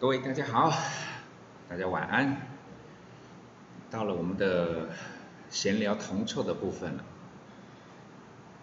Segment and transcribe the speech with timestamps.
[0.00, 0.72] 各位大家好，
[1.68, 2.34] 大家晚安。
[3.90, 4.88] 到了我们的
[5.50, 7.04] 闲聊铜臭的部分了，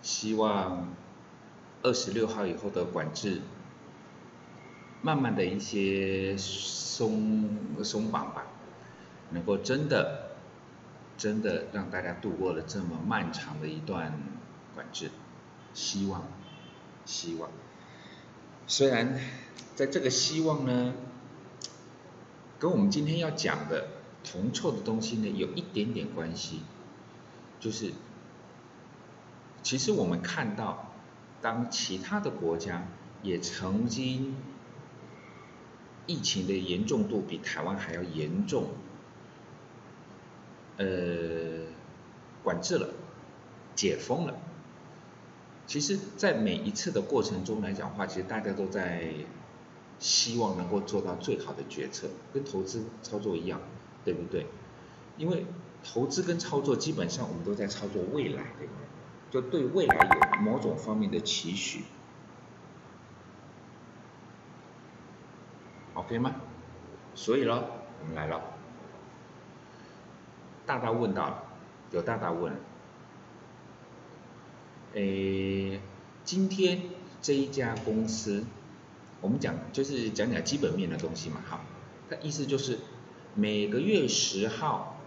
[0.02, 0.96] 希望
[1.84, 3.42] 二十六号以后的管制。
[5.04, 8.48] 慢慢的一些松松绑吧，
[9.30, 10.32] 能够真的
[11.20, 14.20] 真的让大家度过了这么漫长的一段
[14.74, 15.12] 管制，
[15.76, 16.24] 希望
[17.06, 17.52] 希望，
[18.66, 19.20] 虽然
[19.76, 20.96] 在这个希望呢，
[22.60, 23.88] 跟我们今天要讲的
[24.24, 26.62] 铜臭的东西呢有一点点关系，
[27.60, 27.92] 就是
[29.64, 30.92] 其实我们看到，
[31.42, 32.88] 当其他的国家
[33.24, 34.36] 也曾经。
[36.10, 38.70] 疫情的严重度比台湾还要严重，
[40.78, 40.86] 呃，
[42.46, 42.88] 管制了，
[43.76, 44.36] 解封了。
[45.66, 49.16] 其实，在每一次的过程中来讲话，其实大家都在
[50.00, 53.62] 希望能够做到最好的决策，跟投资操作一样，
[54.06, 54.46] 对不对？
[55.18, 55.46] 因为
[55.84, 58.88] 投资跟操作基本上我们都在操作未来，对不对？
[59.30, 59.96] 就对未来
[60.36, 61.84] 有某种方面的期许。
[65.96, 66.36] OK 吗？
[67.16, 67.64] 所以咯，
[68.02, 68.40] 我们来了。
[70.66, 71.44] 大大问到了，
[71.92, 72.54] 有大大问。
[74.94, 75.82] 诶，
[76.24, 76.82] 今天
[77.22, 78.46] 这一家公司，
[79.22, 81.62] 我们讲就是讲讲基本面的东西嘛，好。
[82.10, 82.80] 它意思就是
[83.36, 85.02] 每个月十号，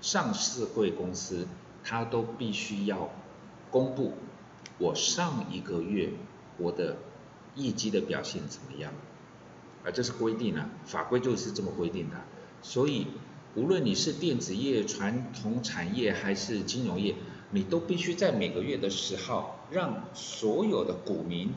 [0.00, 1.46] 上市贵公司
[1.82, 3.10] 它都必须要
[3.70, 4.14] 公布
[4.78, 6.10] 我上一个月
[6.58, 6.98] 我的
[7.54, 8.92] 业绩的表现怎么样。
[9.82, 12.16] 啊，这是规定啊，法规就是这么规定的。
[12.60, 13.06] 所以，
[13.54, 17.14] 无论你是电子业、传统产业还是金融业，
[17.52, 21.54] 你都必须在每个月的十号，让所有的股民，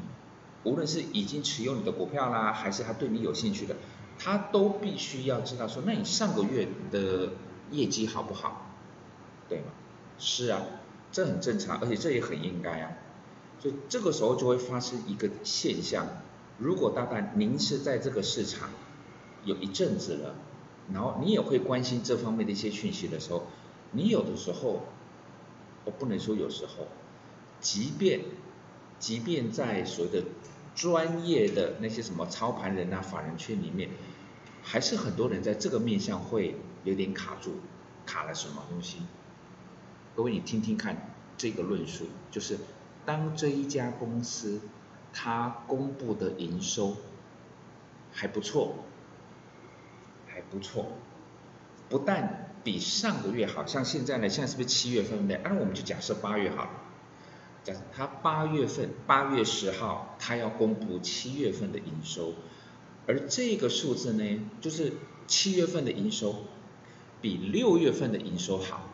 [0.64, 3.76] 无论是已经持有你的股票啦，还是他对你有兴趣的，
[4.18, 7.32] 他都必须要知道说，那你上个月的
[7.72, 8.70] 业绩好不好？
[9.50, 9.66] 对吗？
[10.18, 10.62] 是啊，
[11.12, 12.92] 这很正常，而且这也很应该啊。
[13.60, 16.08] 所以这个时候就会发生一个现象。
[16.58, 18.70] 如果大概您是在这个市场
[19.44, 20.36] 有一阵子了，
[20.94, 23.48] 然后你也会关心这方面的一些讯息的时候，
[23.92, 24.82] 你有的时候，
[25.84, 26.88] 我不能说有时候，
[27.60, 28.22] 即便
[29.00, 30.28] 即便在所谓的
[30.76, 33.90] 专业的那些什么操盘人啊、法人圈里面，
[34.62, 37.60] 还是很多人在这个面向会有点卡住，
[38.06, 38.98] 卡了什么东西？
[40.16, 42.58] 各位你听听看这个论述，就是
[43.06, 44.62] 当这一家公司。
[45.16, 46.98] 它公布的营收
[48.12, 48.78] 还不错，
[50.26, 50.88] 还不错，
[51.88, 55.40] 不但比上个月好，像现在呢，现在是不是七月份的？
[55.44, 56.70] 那我们就假设八月好了，
[57.64, 62.34] 假设它八月份八月十号，他要公布七月份的营收，
[63.08, 64.94] 而这个数字呢，就是
[65.28, 66.46] 七月份的营收
[67.22, 68.90] 比六月份的营收好，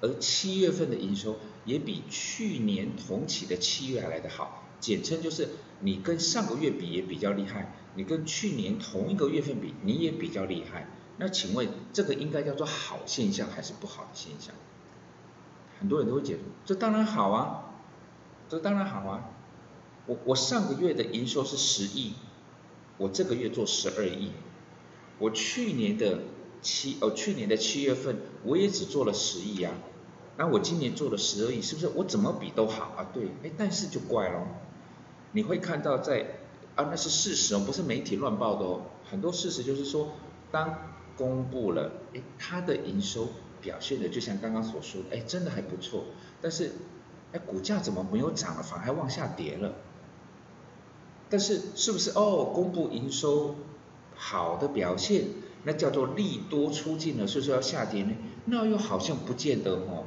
[0.00, 4.62] 而七月份的营收也比去年同期的七月来的好。
[4.80, 5.48] 简称就是
[5.80, 10.88] 你跟上个月比也比较厉害，你跟去年同一个月份比你也比较厉害。
[11.16, 14.54] 那请问这个应该叫做好现象还是不好的现象？
[15.80, 17.74] 很多人都会解读，这当然好啊，
[18.48, 19.30] 这当然好啊。
[20.06, 22.12] 我我上个月的营收是十亿，
[22.98, 24.32] 我这个月做十二亿。
[25.18, 26.18] 我去年的
[26.60, 29.72] 七哦去年的七月份我也只做了十亿啊，
[30.36, 33.06] 那我今年做了十二亿，是不是我怎么比都好啊？
[33.14, 34.46] 对，哎，但是就怪喽。
[35.32, 36.26] 你会看到在
[36.74, 38.82] 啊，那是事实哦，不是媒体乱报的哦。
[39.08, 40.08] 很多事实就是说，
[40.50, 40.76] 当
[41.16, 43.28] 公布了，哎，它的营收
[43.64, 46.04] 表现的就像刚刚所说的，哎，真的还不错。
[46.42, 46.72] 但是，
[47.32, 49.74] 哎，股价怎么没有涨了，反而往下跌了？
[51.30, 52.52] 但是是不是哦？
[52.54, 53.56] 公布营收
[54.14, 55.24] 好的表现，
[55.64, 58.12] 那叫做利多出尽了，所以说要下跌呢？
[58.44, 60.04] 那又好像不见得哦。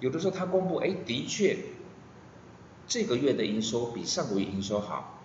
[0.00, 1.56] 有的时候它公布，哎，的确。
[2.88, 5.22] 这个月的营收比上个月营收好，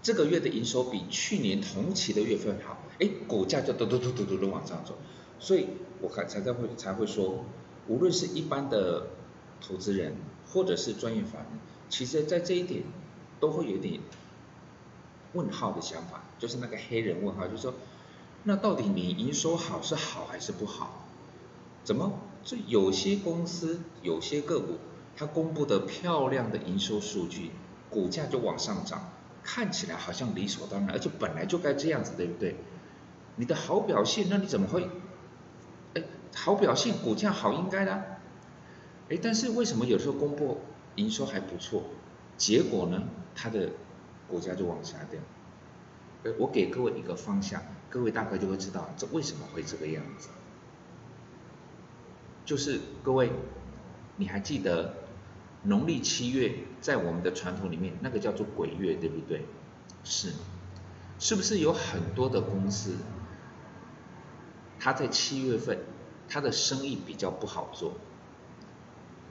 [0.00, 4.96] 这个月的营收比去年同期的月份好，哎，股价就嘟嘟嘟嘟嘟的往上走，
[5.38, 5.66] 所以
[6.00, 7.44] 我看才才会才会说，
[7.88, 9.06] 无论是一般的
[9.60, 10.14] 投资人
[10.52, 11.58] 或者是专业法人，
[11.88, 12.82] 其实在这一点
[13.40, 14.00] 都会有点
[15.32, 17.74] 问号的想法，就是那个黑人问号，就是说，
[18.44, 21.06] 那到底你营收好是好还是不好？
[21.84, 22.12] 怎么
[22.44, 24.78] 这有些公司有些个股？
[25.18, 27.50] 它公布的漂亮的营收数据，
[27.88, 29.12] 股价就往上涨，
[29.42, 32.56] 看起来好像理所当然，而且本来就该这样子，对不对？
[33.36, 34.88] 你的好表现，那你怎么会？
[36.34, 38.18] 好表现，股价好应该的。
[39.08, 40.60] 哎，但是为什么有时候公布
[40.96, 41.84] 营收还不错，
[42.36, 43.02] 结果呢，
[43.34, 43.70] 它的
[44.28, 45.20] 股价就往下掉？
[46.24, 50.28] 呃，我给各位一个方向，各位大概就会知道这为什么会这个样子。
[52.44, 53.30] 就是各位，
[54.16, 54.94] 你还记得
[55.62, 59.44] 农历七月在我们的传统里面那个叫做鬼月，对不对？
[60.04, 60.32] 是，
[61.18, 62.96] 是不是有很多的公司？
[64.78, 65.78] 他在七月份，
[66.28, 67.92] 他的生意比较不好做，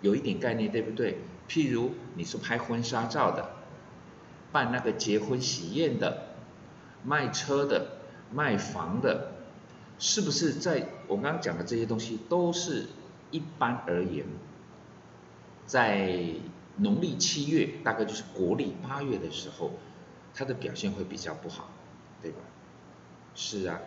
[0.01, 1.19] 有一点概念对不对？
[1.47, 3.51] 譬如你是拍婚纱照的，
[4.51, 6.35] 办那个结婚喜宴的，
[7.03, 7.99] 卖车的，
[8.31, 9.31] 卖房的，
[9.99, 12.87] 是不是在我刚刚讲的这些东西，都是
[13.31, 14.25] 一般而言，
[15.65, 16.33] 在
[16.77, 19.71] 农历七月，大概就是国历八月的时候，
[20.33, 21.69] 它的表现会比较不好，
[22.21, 22.37] 对吧？
[23.35, 23.79] 是啊。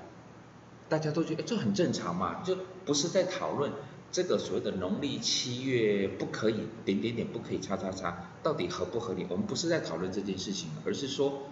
[0.88, 3.72] 大家都觉得这很正常嘛，就不是在讨论
[4.10, 9.26] 这个所谓的农历七月不可以点点点不可以叉叉叉到底合不合理？
[9.28, 11.42] 我们不是在讨论这件事情，而是说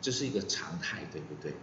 [0.00, 1.54] 这是一个常态，对不对？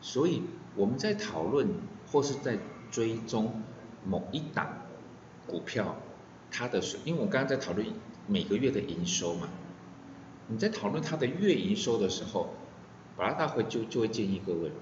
[0.00, 0.42] 所以
[0.74, 1.68] 我们在讨论
[2.10, 2.58] 或是在
[2.90, 3.62] 追踪
[4.04, 4.82] 某一档
[5.46, 5.96] 股票，
[6.50, 7.86] 它的，因为我刚刚在讨论
[8.26, 9.48] 每个月的营收嘛，
[10.48, 12.54] 你在讨论它的月营收的时候，
[13.16, 14.72] 巴拉大会就就会建议各位。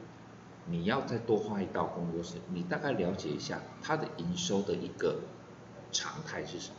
[0.70, 5.16] 你要再多花一道工作是，你大概了解一下它的营收的一个
[5.90, 6.76] 常态是什么。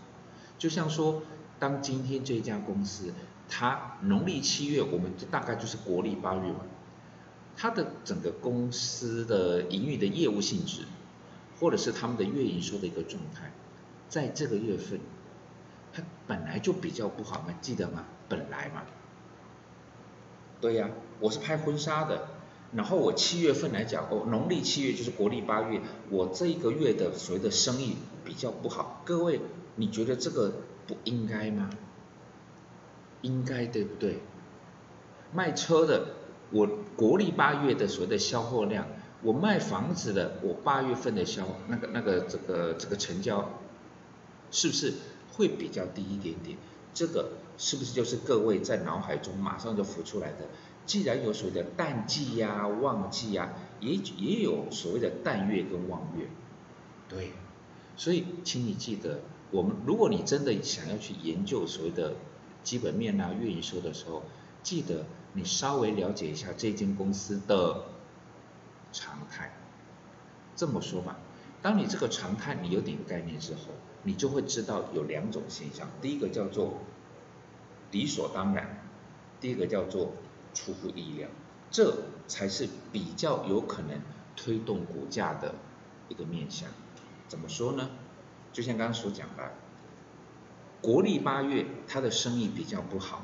[0.58, 1.22] 就像说，
[1.60, 3.14] 当今天这家公司，
[3.50, 6.62] 它农历七月，我们大概就是国历八月嘛，
[7.58, 10.86] 它的整个公司的营运的业务性质，
[11.60, 13.52] 或者是他们的月营收的一个状态，
[14.08, 15.00] 在这个月份，
[15.92, 18.06] 它本来就比较不好嘛，记得吗？
[18.30, 18.84] 本来嘛，
[20.62, 20.90] 对呀，
[21.20, 22.28] 我是拍婚纱的。
[22.74, 29.02] 然后我七月份来讲，哦，农历七月就是国历八月，我这一个月的所谓的生意比较不好。
[29.06, 29.42] 各位，
[29.76, 30.54] 你觉得这个
[30.88, 31.70] 不应该吗？
[33.22, 34.20] 应该对不对？
[35.34, 36.08] 卖车的，
[36.52, 38.88] 我国历八月的所谓的销货量，
[39.22, 43.50] 我卖房子的，我八月份的销那个那个这个这个成交，
[44.50, 44.94] 是不是
[45.34, 46.58] 会比较低一点点？
[46.94, 50.48] 这个是不是就是各位在脑海中马上就浮出来的？
[50.92, 56.28] 既然有所谓的淡季呀、旺季呀，也也有所谓的淡月跟旺月，
[57.08, 57.32] 对，
[57.96, 59.22] 所以请你记得，
[59.52, 62.16] 我们如果你真的想要去研究所谓的
[62.62, 64.24] 基本面啊、月营收的时候，
[64.64, 67.86] 记得你稍微了解一下这间公司的
[68.92, 69.54] 常态。
[70.58, 71.20] 这么说吧，
[71.62, 73.62] 当你这个常态你有点概念之后，
[74.04, 76.80] 你就会知道有两种现象，第一个叫做
[77.92, 78.84] 理所当然，
[79.40, 80.12] 第一个叫做。
[80.54, 81.30] 出乎意料，
[81.70, 81.96] 这
[82.28, 84.02] 才是比较有可能
[84.36, 85.56] 推动股价的
[86.10, 86.70] 一个面向。
[87.28, 87.90] 怎么说呢？
[88.52, 89.52] 就像刚刚所讲的，
[90.82, 93.24] 国历八月它的生意比较不好，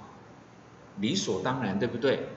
[1.00, 2.30] 理所当然，对不对？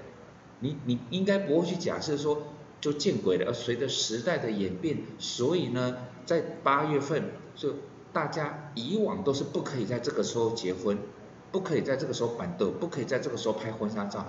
[0.59, 2.43] 你你应该不会去假设说
[2.81, 3.47] 就见鬼了。
[3.47, 7.77] 而随着时代的演变，所以呢，在八月份就
[8.13, 10.99] 大家以往都是不可以在这个时候结婚，
[11.53, 14.27] 不可以在这个时候板凳，不可以在这个时候拍婚纱照。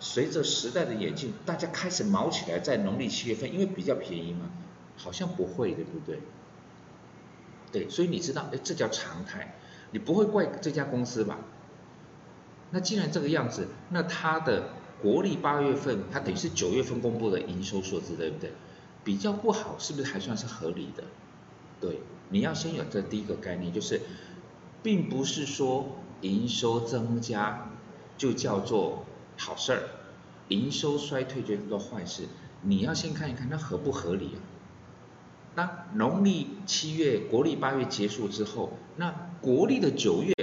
[0.00, 4.50] 随着时代的演进，大家开始毛起来，在农历七月份，因为比较便宜嘛，
[4.96, 6.18] 好像不会，对不对？
[7.72, 9.54] 对，所以你知道，哎，这叫常态，
[9.92, 11.38] 你不会怪这家公司吧？
[12.70, 14.70] 那既然这个样子，那它的
[15.00, 18.52] 国历八月份，它等于是九月份公布的营收数字，对不对？
[19.04, 21.04] 比较不好，是不是还算是合理的？
[21.80, 24.00] 对，你要先有这第一个概念，就是
[24.82, 27.70] 并不是说营收增加
[28.18, 29.04] 就叫做。
[29.36, 29.82] 好事儿，
[30.48, 32.28] 营收衰退就是做坏事。
[32.62, 34.40] 你要先看一看它合不合理啊？
[35.54, 40.34] 那农历七月、国历八月结束之后，那国历的九月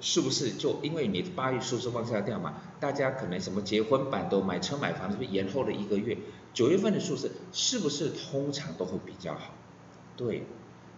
[0.00, 2.54] 是不是就因为你八月数字往下掉嘛？
[2.78, 6.16] 大家可能什么结婚版都买车买房，是不是延后了一个月？
[6.52, 9.54] 九月份的数字是不是通常都会比较好？
[10.16, 10.46] 对，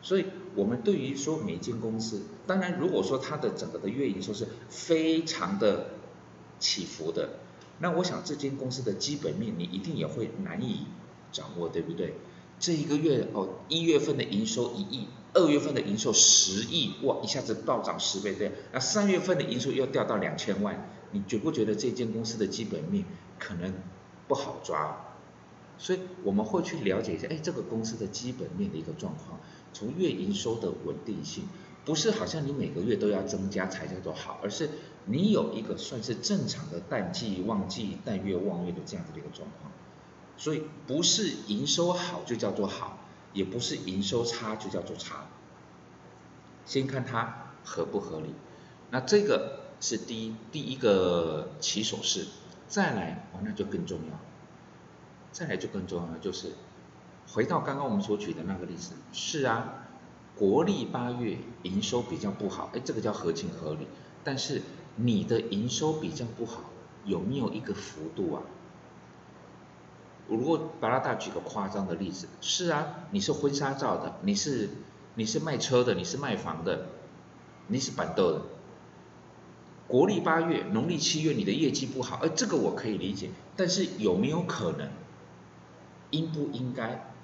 [0.03, 5.96] 所以我们对于说每间公司，当然如果说它的整个的月营收是非常的。
[6.59, 7.41] 起伏的，
[7.79, 10.87] 那我想这间公司的基本面你一定也会难以
[11.33, 12.15] 掌握，对不对？
[12.59, 23.05] 这一个月哦，一月份的营收一亿，二月份的营收十亿，哇，一下子暴涨十倍对，那三月份的营收又掉到两千万，你觉不觉得这间公司的基本面
[23.39, 23.75] 可能
[24.27, 25.05] 不好抓？
[25.77, 29.39] 所以我们会去了解一下，哎，这个公司的基本面的一个状况，
[29.75, 31.45] 从月营收的稳定性。
[31.87, 34.69] 不是好像你每个月都要增加才叫做好，而是
[35.07, 39.73] 你有一个算是正常的淡季、旺季、淡月、旺月的这样子的一个状况。
[40.37, 42.99] 所以不是营收好就叫做好，
[43.33, 45.29] 也不是营收差就叫做差。
[46.67, 48.35] 先看它合不合理，
[48.91, 52.27] 那这个是第一第一个起手式，
[52.67, 54.19] 再来哦那就更重要，
[55.31, 56.53] 再来就更重要就是
[57.29, 59.86] 回到刚刚我们所举的那个例子，是啊，
[60.39, 63.87] 国历八月营收比较不好，哎这个叫合情合理，
[64.23, 64.63] 但是
[64.97, 66.65] 你的营收比较不好，
[67.05, 68.43] 有没有一个幅度啊？
[70.29, 74.69] 我如果巴拉大举个夸张的例子，是啊，你是婚纱照的，你是
[75.15, 76.89] 你是卖车的，你是卖房的，
[77.69, 78.43] 你是板豆的。
[79.89, 84.91] 国历八月，农历七月，你的业绩不好，哎这个我可以理解，但是有没有可能？
[86.11, 87.16] 应不应该？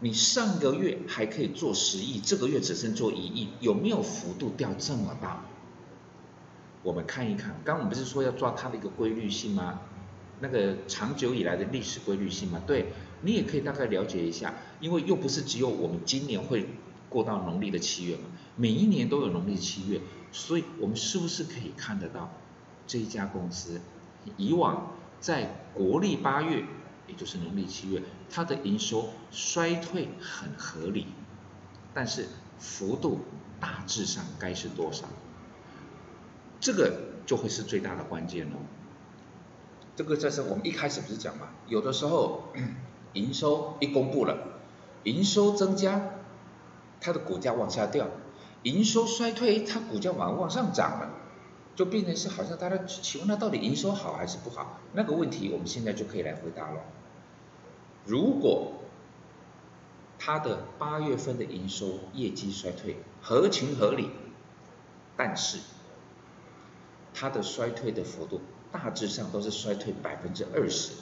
[0.00, 5.44] 你上个月还可以做十亿，这个月只剩做一亿，有没有幅度掉这么大？
[6.82, 9.80] 我们看一看，刚我们不是说要抓它的一个规律性吗？
[10.40, 16.66] 那个长久以来的历史规律性吗，对你也可以大概了解一下，因为又不是只有我们今年会
[17.10, 18.22] 过到农历的七月嘛，
[18.56, 20.00] 每一年都有农历七月，
[20.32, 22.32] 所以我们是不是可以看得到
[22.86, 23.82] 这一家公司
[24.38, 26.64] 以往在国历八月，
[27.10, 28.00] 也就是农历七月，
[28.30, 31.08] 它的营收衰退很合理，
[31.92, 33.20] 但是幅度
[33.58, 35.06] 大致上该是多少？
[36.60, 36.92] 这个
[37.26, 38.56] 就会是最大的关键了。
[39.96, 42.44] 这个就是我们一开始不是讲嘛，有的时候
[43.14, 44.38] 营收一公布了，
[45.02, 46.00] 营收增加，
[47.00, 48.06] 它的股价往下掉；
[48.62, 51.10] 营收衰退，它股价往往上涨了，
[51.74, 54.78] 就变成是好像大家请问它到底营收好还是不好？
[54.92, 56.80] 那个问题我们现在就可以来回答了。
[58.10, 58.72] 如果
[60.18, 64.10] 它的八月份的营收业绩衰退合情合理，
[65.16, 65.58] 但是
[67.14, 68.40] 它的衰退的幅度。
[68.72, 70.92] 大致上都是衰退百分之二十，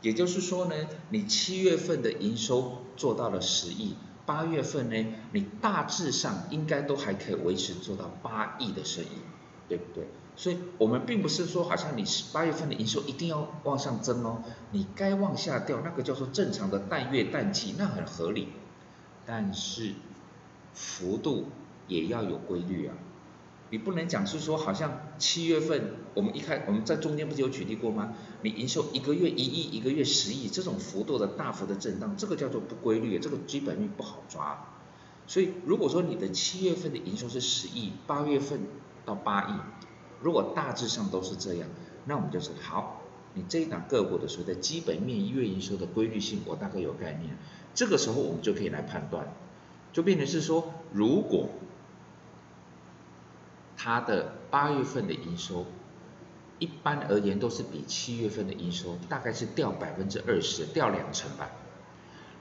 [0.00, 0.74] 也就是说呢，
[1.10, 9.08] 你七月份的营收做到了十亿，八月份呢，你大致上应该都还可以维持做到八亿的生意，
[9.68, 10.06] 对不对？
[10.34, 18.48] 所以我们并不是说好像你八月份的营收一定要往上增哦，你该往下掉，那个叫做正常的淡月淡季，那很合理，
[19.26, 19.94] 但是
[20.72, 21.48] 幅度
[21.86, 22.94] 也要有规律啊。
[23.70, 28.12] 你不能讲是说，好像七月份我们一开，我们在中间不是有举例过吗？
[28.42, 34.66] 你营收一个月一亿，一个月十亿，这种幅度的大幅的震荡，这个叫做不规律，这个基本面不好抓。
[35.26, 38.60] 所以如果说你的七月份的营收是十亿，八月份
[39.06, 39.54] 到八亿，
[40.22, 41.68] 如果大致上都是这样，
[42.04, 43.02] 那我们就是好，
[43.34, 47.36] 你这一档个股的时候的基本面月营收的规律性，我大概有概念。
[47.74, 49.32] 这个时候我们就可以来判断，
[49.92, 51.48] 就变成是说，如果
[53.76, 55.66] 它的八月份的营收，
[56.58, 61.50] 一般而言都是比七月份的营收大概是掉百分之二十，掉两成吧。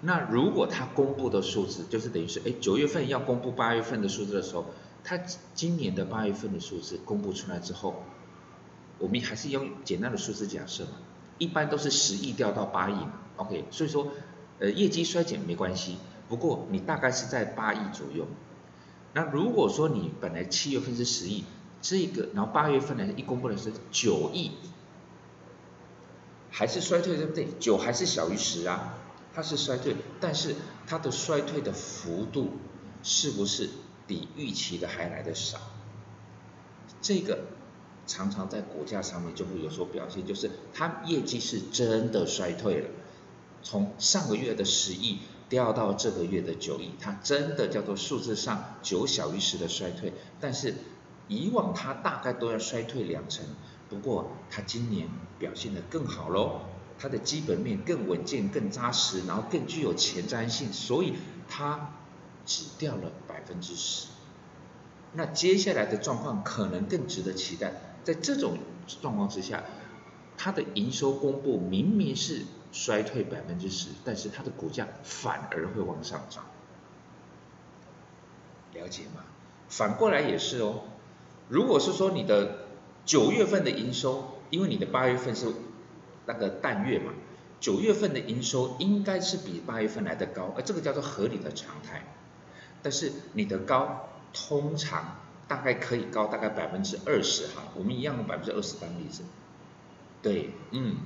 [0.02, 4.66] 那如果它公布的数字，就是等于是，哎，九月份要公布八月份的数字的时候，
[5.04, 5.18] 它
[5.54, 8.04] 今年的八月份的数字公布出来之后，
[9.00, 10.92] 我们还是用简单的数字假设嘛，
[11.38, 14.08] 一般都是十亿掉到八亿嘛，OK，所以说，
[14.60, 15.98] 呃，业绩衰减没关系，
[16.30, 18.28] 不过你大概是在八亿左右。
[19.14, 21.44] 那如果说你本来七月份是十亿，
[21.82, 24.52] 这个然后八月份呢一公布的是九亿，
[26.50, 27.48] 还是衰退对不对？
[27.60, 29.00] 九还是小于十啊，
[29.34, 30.56] 它是衰退，但是
[30.86, 32.52] 它的衰退的幅度
[33.04, 33.70] 是不是
[34.12, 35.58] 比预期的还来的少？
[37.02, 37.46] 这个
[38.06, 42.90] 常常在股价上面就会有所表现，就是它业绩是真的衰退了，
[43.64, 45.20] 从上个月的十亿。
[45.52, 50.74] 掉到这个月的九亿，它真的叫做数字上九小于十的衰退，但是
[51.28, 53.44] 以往它大概都要衰退两成，
[53.90, 56.62] 不过它今年表现得更好喽，
[56.98, 61.16] 它的基本面更稳健、更扎实，然后更具有前瞻性，所以
[61.50, 61.96] 它
[62.46, 64.08] 只掉了百分之十。
[65.14, 68.58] 那接下来的状况可能更值得期待，在这种
[69.02, 69.64] 状况之下，
[70.38, 72.46] 它的营收公布明明是。
[72.74, 76.46] 衰退百分之十，但是它的股价反而会往上涨，
[78.72, 79.26] 了解吗？
[79.68, 80.84] 反过来也是哦。
[81.50, 82.68] 如果是说你的
[83.06, 85.48] 九月份的营收，因为你的八月份是
[86.26, 87.12] 那个淡月嘛，
[87.60, 92.06] 九月份的营收应该是比八月份来的高，而这个叫做合理的常态。
[92.84, 99.24] 但是你的高通常大概可以高大概百分之二十哈，我们一样用百分之二十当例子。
[100.22, 100.98] 对，嗯。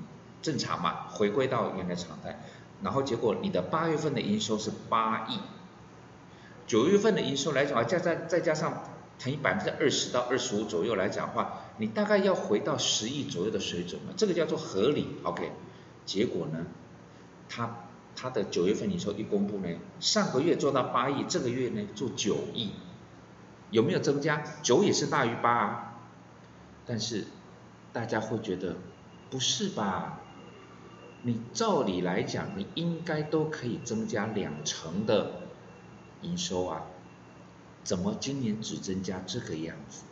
[0.41, 2.39] 正常嘛，回归到原来常态，
[2.83, 5.39] 然后结果你的八月份的营收是八亿，
[6.67, 8.83] 九月份的营收来讲啊，加再再加上
[9.17, 15.51] 乘以百分之二十到二十五左右来讲话，你大概要回到十亿左右的水准嘛，这个叫做合理，OK。
[16.05, 16.67] 结果呢，
[17.49, 17.84] 它
[18.15, 19.67] 它的九月份营收一公布呢，
[19.99, 22.71] 上个月做到八亿，这个月呢做九亿，
[23.71, 24.43] 有没有增加？
[24.61, 25.99] 九也是大于八啊，
[26.85, 27.25] 但是
[27.91, 28.77] 大家会觉得
[29.29, 30.21] 不是吧？
[31.23, 35.41] 你照理来讲，你应该都可以增加两成的
[36.21, 36.83] 营收啊，
[37.83, 40.03] 怎么今年只增加这个样子？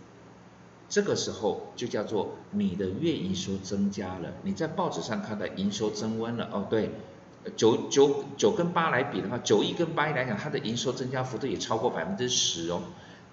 [0.90, 6.92] 这个时候就叫做你的月营收增加了，你在报纸上看到营收增温了哦，对，
[7.56, 12.84] 九九九跟八来比的话，九亿跟八亿来讲，它的营收增加幅度也超过百分之十哦，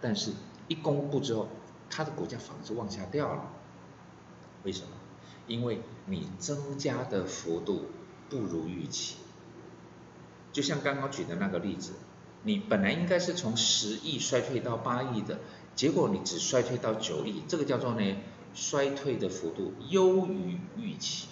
[0.00, 0.32] 但是
[0.68, 1.48] 一公布之后，
[1.88, 3.50] 它的股价反而是往下掉了，
[4.64, 4.88] 为什么？
[5.46, 7.86] 因为你增加的幅度
[8.28, 9.16] 不如预期，
[10.52, 11.92] 就像刚刚举的那个例子，
[12.42, 15.40] 你本来应该是从十亿衰退到八亿的。
[15.74, 18.16] 结果你只衰退到九亿，这个叫做呢
[18.54, 21.26] 衰退的幅度优于预期，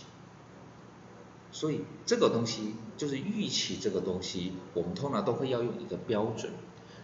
[1.58, 6.52] 所以这个东西就是预期这个东西，我们通常都会要用一个标准，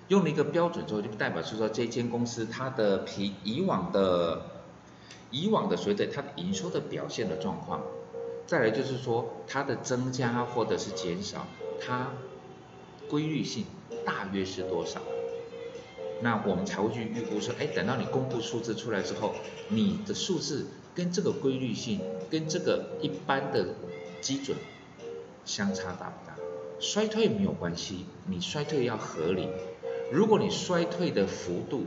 [0.06, 4.42] 用了一个标准之后，就代表是说这间公司它的比以往的
[5.32, 7.82] 以往的随着它的营收的表现的状况，
[8.46, 11.48] 再来就是说它的增加或者是减少，
[11.84, 12.12] 它
[13.10, 13.64] 规律性
[14.04, 15.00] 大约是多少？
[16.22, 19.34] 那我们才会去预估说，哎，等到你公布数字出来之后，
[19.68, 21.98] 你的数字跟这个规律性，
[22.30, 23.74] 跟这个一般的
[24.24, 24.56] 基准
[25.44, 26.34] 相差大不大？
[26.80, 29.50] 衰退没有关系，你衰退要合理。
[30.10, 31.84] 如果你衰退的幅度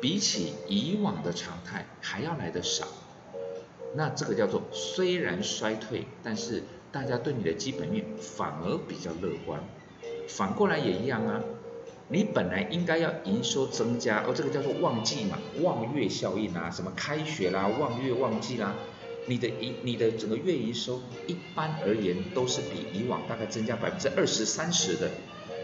[0.00, 2.88] 比起以往的常态还要来的少，
[3.94, 9.60] 那这个叫做虽然衰退，但是大家对你的基本面反而比较乐观。
[10.28, 11.40] 反过来也一样啊。
[12.08, 18.74] 你本来应该要营收增加，哦，这个叫做旺季嘛，望月效应啊，什么开学啦，望月旺季啦，
[19.26, 25.10] 你的营你的整个月营收一般而言都是比以往大概增加百分之二十三十的，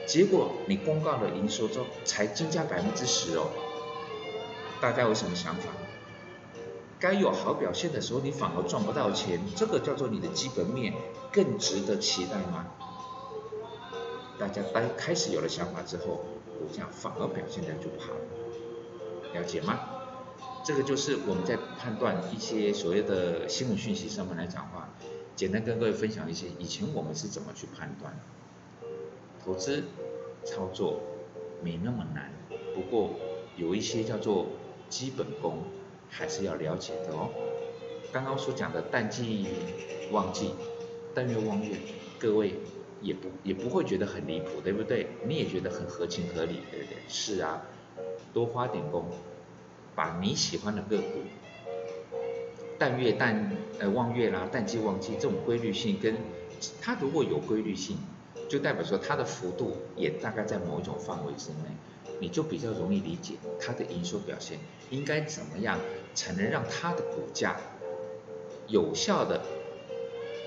[0.06, 3.50] 结果你公告了营收之后才增加百分之十哦，
[4.80, 5.70] 大家有什么想法？
[6.98, 10.92] 该有好表现的时候你反而赚不到钱，这个叫做你的基本面
[11.32, 12.66] 更值得期待吗？
[14.38, 16.24] 大家开开始有了想法之后。
[16.58, 18.08] 股价反而表现的就不好，
[19.32, 19.78] 了解吗？
[20.68, 24.86] 这个就是我们在判断一些所谓的新闻讯息上面来讲话，
[25.34, 28.14] 简单跟各位分享一些以前我们是怎么去判断。
[29.42, 29.82] 投资
[30.44, 31.00] 操作
[31.64, 32.30] 没那么难，
[32.74, 33.12] 不过
[33.56, 34.48] 有一些叫做
[34.90, 35.62] 基本功
[36.10, 37.30] 还是要了解的哦。
[38.12, 39.46] 刚刚所讲的淡季
[40.12, 40.50] 旺季、
[41.14, 41.78] 淡月旺月，
[42.18, 42.52] 各位。
[43.00, 45.06] 也不也不会觉得很离谱，对不对？
[45.24, 46.96] 你也觉得很合情合理，对不对？
[47.06, 47.62] 是啊，
[48.34, 49.04] 多花点功，
[49.98, 51.24] 把你喜欢的个股，
[52.78, 56.14] 淡月淡呃望月啦，淡季旺季这种规律性，跟
[56.80, 57.96] 它如果有规律性，
[58.48, 61.64] 就代表说它的幅度也大概在某一种范围之内，
[62.20, 65.80] 你就比较容易理解它的营收表现应该怎么样
[66.14, 67.56] 才能让它的股价
[68.68, 69.42] 有效的、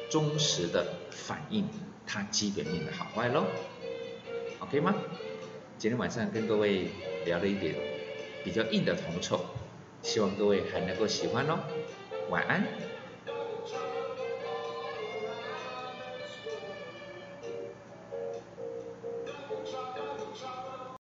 [0.09, 1.67] 忠实的反映。
[2.07, 3.43] 它基本面的好坏喽
[4.59, 4.95] ，OK 吗？
[5.77, 6.87] 今天晚上跟各位
[7.25, 7.75] 聊了一点
[8.43, 9.39] 比较硬的铜臭，
[10.01, 11.60] 希望各位还能够喜欢哦，
[12.30, 12.90] 晚安。